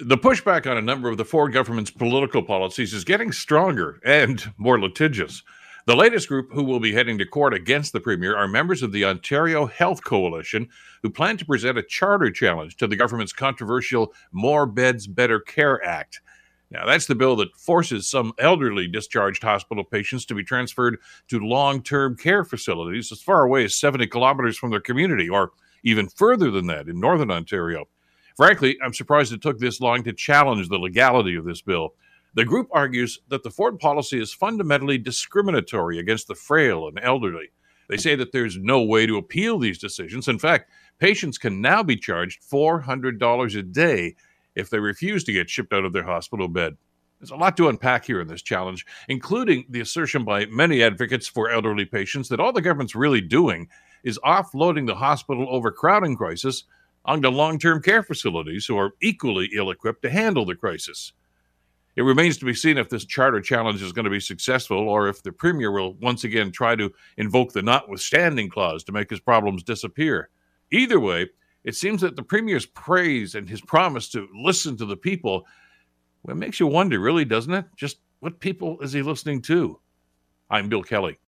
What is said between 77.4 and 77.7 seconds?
it?